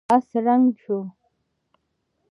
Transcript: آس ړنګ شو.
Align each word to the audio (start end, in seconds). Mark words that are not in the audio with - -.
آس 0.13 0.27
ړنګ 0.43 0.65
شو. 0.81 0.97